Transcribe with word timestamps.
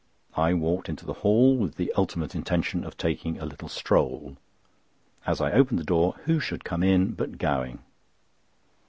I 0.35 0.55
walked 0.55 0.89
into 0.89 1.05
the 1.05 1.13
hall 1.21 1.55
with 1.55 1.75
the 1.75 1.93
ultimate 1.95 2.33
intention 2.33 2.83
of 2.83 2.97
taking 2.97 3.37
a 3.37 3.45
little 3.45 3.69
stroll. 3.69 4.35
As 5.27 5.39
I 5.39 5.51
opened 5.51 5.77
the 5.77 5.83
door, 5.83 6.15
who 6.25 6.39
should 6.39 6.63
come 6.65 6.81
in 6.81 7.11
but 7.11 7.37
Gowing! 7.37 7.83